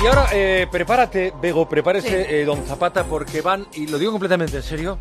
Y 0.00 0.06
ahora, 0.06 0.28
eh, 0.32 0.68
prepárate, 0.70 1.32
Bego, 1.42 1.68
prepárese, 1.68 2.40
eh, 2.40 2.44
don 2.44 2.64
Zapata, 2.64 3.02
porque 3.04 3.40
van, 3.40 3.66
y 3.74 3.88
lo 3.88 3.98
digo 3.98 4.12
completamente 4.12 4.56
en 4.56 4.62
serio, 4.62 4.98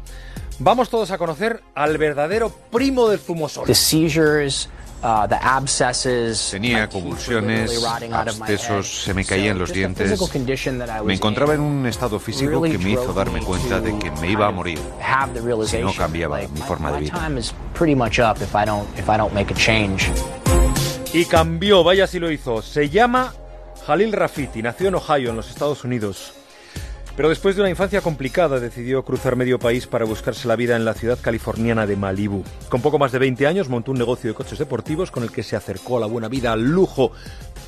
vamos 0.57 0.89
todos 0.89 1.11
a 1.11 1.19
conocer 1.19 1.61
al 1.75 1.99
verdadero 1.99 2.49
primo 2.49 3.07
del 3.07 3.19
zumosol. 3.19 3.67
The 3.67 3.75
seizures, 3.75 4.67
uh, 5.03 5.27
the 5.27 5.35
abscesses, 5.35 6.49
Tenía 6.49 6.89
convulsiones, 6.89 7.79
abscesos, 8.11 9.03
se 9.03 9.13
me 9.13 9.23
caían 9.23 9.59
los 9.59 9.71
dientes. 9.71 10.19
Me 11.05 11.13
encontraba 11.13 11.53
en 11.53 11.61
un 11.61 11.85
estado 11.85 12.19
físico 12.19 12.59
que 12.63 12.79
me 12.79 12.89
hizo 12.89 13.13
darme 13.13 13.39
me 13.39 13.45
cuenta 13.45 13.79
de 13.79 13.99
que 13.99 14.09
me 14.09 14.31
iba 14.31 14.47
a 14.47 14.51
morir. 14.51 14.79
have 14.99 15.31
the 15.31 15.39
si 15.39 15.45
realization, 15.45 15.85
no 15.85 15.93
cambiaba 15.93 16.39
mi 16.39 16.61
forma 16.61 16.91
de 16.93 17.01
vida. 17.01 17.29
Y 21.13 21.25
cambió, 21.25 21.83
vaya 21.83 22.07
si 22.07 22.17
lo 22.17 22.31
hizo. 22.31 22.63
Se 22.63 22.89
llama 22.89 23.31
Jalil 23.87 24.11
Rafiti, 24.11 24.61
nació 24.61 24.89
en 24.89 24.95
Ohio, 24.95 25.29
en 25.29 25.37
los 25.37 25.49
Estados 25.49 25.85
Unidos. 25.85 26.33
Pero 27.15 27.29
después 27.29 27.55
de 27.55 27.61
una 27.61 27.69
infancia 27.69 28.01
complicada 28.01 28.59
decidió 28.59 29.05
cruzar 29.05 29.37
medio 29.37 29.59
país 29.59 29.87
para 29.87 30.03
buscarse 30.03 30.45
la 30.49 30.57
vida 30.57 30.75
en 30.75 30.83
la 30.83 30.93
ciudad 30.93 31.17
californiana 31.21 31.87
de 31.87 31.95
Malibu. 31.95 32.43
Con 32.67 32.81
poco 32.81 32.99
más 32.99 33.13
de 33.13 33.19
20 33.19 33.47
años 33.47 33.69
montó 33.69 33.91
un 33.91 33.97
negocio 33.97 34.29
de 34.29 34.33
coches 34.33 34.59
deportivos 34.59 35.09
con 35.09 35.23
el 35.23 35.31
que 35.31 35.41
se 35.41 35.55
acercó 35.55 35.95
a 35.95 35.99
la 36.01 36.05
buena 36.05 36.27
vida, 36.27 36.51
al 36.51 36.65
lujo, 36.65 37.13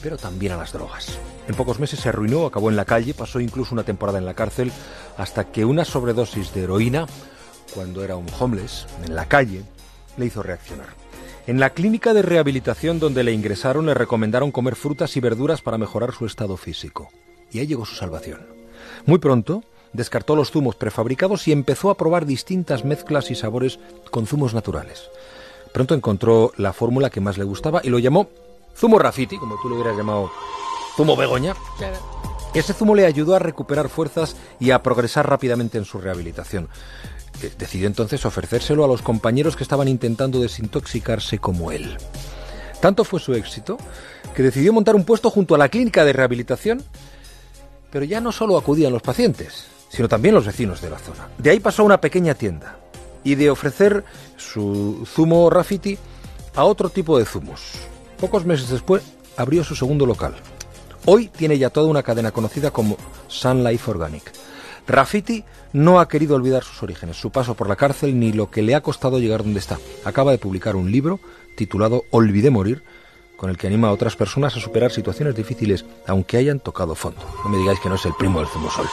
pero 0.03 0.17
también 0.17 0.51
a 0.51 0.57
las 0.57 0.73
drogas. 0.73 1.17
En 1.47 1.55
pocos 1.55 1.79
meses 1.79 2.01
se 2.01 2.09
arruinó, 2.09 2.45
acabó 2.45 2.69
en 2.69 2.75
la 2.75 2.83
calle, 2.83 3.13
pasó 3.13 3.39
incluso 3.39 3.73
una 3.73 3.83
temporada 3.83 4.17
en 4.17 4.25
la 4.25 4.33
cárcel, 4.33 4.73
hasta 5.17 5.45
que 5.45 5.63
una 5.63 5.85
sobredosis 5.85 6.53
de 6.53 6.63
heroína, 6.63 7.07
cuando 7.73 8.03
era 8.03 8.17
un 8.17 8.27
homeless, 8.37 8.87
en 9.05 9.15
la 9.15 9.25
calle, 9.25 9.63
le 10.17 10.25
hizo 10.25 10.43
reaccionar. 10.43 11.08
En 11.47 11.59
la 11.59 11.71
clínica 11.71 12.13
de 12.13 12.21
rehabilitación 12.21 12.99
donde 12.99 13.23
le 13.23 13.31
ingresaron 13.31 13.85
le 13.85 13.93
recomendaron 13.93 14.51
comer 14.51 14.75
frutas 14.75 15.17
y 15.17 15.19
verduras 15.19 15.61
para 15.61 15.77
mejorar 15.77 16.13
su 16.13 16.25
estado 16.25 16.57
físico. 16.57 17.09
Y 17.51 17.59
ahí 17.59 17.67
llegó 17.67 17.85
su 17.85 17.95
salvación. 17.95 18.45
Muy 19.05 19.19
pronto 19.19 19.63
descartó 19.93 20.35
los 20.35 20.51
zumos 20.51 20.75
prefabricados 20.75 21.47
y 21.47 21.51
empezó 21.51 21.89
a 21.89 21.97
probar 21.97 22.25
distintas 22.25 22.85
mezclas 22.85 23.31
y 23.31 23.35
sabores 23.35 23.79
con 24.11 24.27
zumos 24.27 24.53
naturales. 24.53 25.09
Pronto 25.73 25.95
encontró 25.95 26.51
la 26.57 26.73
fórmula 26.73 27.09
que 27.09 27.21
más 27.21 27.37
le 27.37 27.43
gustaba 27.43 27.81
y 27.83 27.89
lo 27.89 27.99
llamó 27.99 28.29
zumo 28.75 28.99
Rafiti, 28.99 29.37
como 29.37 29.59
tú 29.61 29.69
lo 29.69 29.75
hubieras 29.75 29.97
llamado 29.97 30.31
zumo 30.95 31.15
Begoña. 31.15 31.55
Ese 32.53 32.73
zumo 32.73 32.95
le 32.95 33.05
ayudó 33.05 33.35
a 33.35 33.39
recuperar 33.39 33.89
fuerzas 33.89 34.35
y 34.59 34.71
a 34.71 34.81
progresar 34.81 35.29
rápidamente 35.29 35.77
en 35.77 35.85
su 35.85 35.99
rehabilitación. 35.99 36.67
Eh, 37.41 37.51
Decidió 37.57 37.87
entonces 37.87 38.25
ofrecérselo 38.25 38.83
a 38.83 38.87
los 38.87 39.01
compañeros 39.01 39.55
que 39.55 39.63
estaban 39.63 39.87
intentando 39.87 40.39
desintoxicarse 40.39 41.39
como 41.39 41.71
él. 41.71 41.97
Tanto 42.81 43.03
fue 43.03 43.19
su 43.19 43.33
éxito 43.33 43.77
que 44.35 44.43
decidió 44.43 44.71
montar 44.73 44.95
un 44.95 45.03
puesto 45.03 45.29
junto 45.29 45.55
a 45.55 45.57
la 45.57 45.69
clínica 45.69 46.05
de 46.05 46.13
rehabilitación, 46.13 46.83
pero 47.91 48.05
ya 48.05 48.21
no 48.21 48.31
solo 48.31 48.57
acudían 48.57 48.93
los 48.93 49.01
pacientes, 49.01 49.65
sino 49.89 50.07
también 50.07 50.35
los 50.35 50.45
vecinos 50.45 50.81
de 50.81 50.89
la 50.89 50.99
zona. 50.99 51.27
De 51.37 51.49
ahí 51.49 51.59
pasó 51.59 51.81
a 51.81 51.85
una 51.85 52.01
pequeña 52.01 52.35
tienda 52.35 52.77
y 53.23 53.35
de 53.35 53.49
ofrecer 53.49 54.05
su 54.37 55.05
zumo 55.05 55.49
Rafiti 55.49 55.97
a 56.55 56.63
otro 56.63 56.89
tipo 56.89 57.17
de 57.17 57.25
zumos. 57.25 57.73
Pocos 58.19 58.45
meses 58.45 58.69
después 58.69 59.03
abrió 59.35 59.63
su 59.63 59.75
segundo 59.75 60.05
local. 60.05 60.35
Hoy 61.05 61.27
tiene 61.27 61.57
ya 61.57 61.69
toda 61.69 61.87
una 61.87 62.03
cadena 62.03 62.31
conocida 62.31 62.71
como 62.71 62.97
Sun 63.27 63.63
Life 63.63 63.89
Organic. 63.89 64.31
Rafiti 64.89 65.43
no 65.71 65.99
ha 65.99 66.07
querido 66.07 66.35
olvidar 66.35 66.63
sus 66.63 66.81
orígenes, 66.81 67.15
su 67.17 67.29
paso 67.29 67.53
por 67.53 67.69
la 67.69 67.75
cárcel 67.75 68.19
ni 68.19 68.33
lo 68.33 68.49
que 68.49 68.63
le 68.63 68.73
ha 68.73 68.81
costado 68.81 69.19
llegar 69.19 69.43
donde 69.43 69.59
está. 69.59 69.77
Acaba 70.03 70.31
de 70.31 70.39
publicar 70.39 70.75
un 70.75 70.91
libro 70.91 71.19
titulado 71.55 72.05
Olvidé 72.09 72.49
morir, 72.49 72.83
con 73.37 73.51
el 73.51 73.57
que 73.57 73.67
anima 73.67 73.89
a 73.89 73.91
otras 73.91 74.15
personas 74.15 74.57
a 74.57 74.59
superar 74.59 74.91
situaciones 74.91 75.35
difíciles, 75.35 75.85
aunque 76.07 76.37
hayan 76.37 76.59
tocado 76.59 76.95
fondo. 76.95 77.21
No 77.43 77.51
me 77.51 77.57
digáis 77.57 77.79
que 77.79 77.87
no 77.87 77.95
es 77.95 78.05
el 78.05 78.13
primo 78.15 78.39
del 78.39 78.47
zumosol. 78.49 78.87